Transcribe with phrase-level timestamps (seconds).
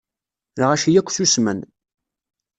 [0.61, 1.59] Lɣaci akk susmen.